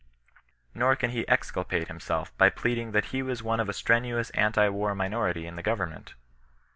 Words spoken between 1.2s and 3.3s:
exculpate himself by pleading that he